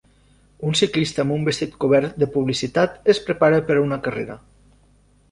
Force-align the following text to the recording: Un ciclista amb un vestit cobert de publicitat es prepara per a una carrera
Un 0.67 0.77
ciclista 0.79 1.25
amb 1.25 1.33
un 1.35 1.43
vestit 1.49 1.75
cobert 1.83 2.15
de 2.23 2.27
publicitat 2.37 2.95
es 3.13 3.19
prepara 3.27 3.59
per 3.67 3.77
a 3.77 3.83
una 3.89 3.99
carrera 4.09 4.39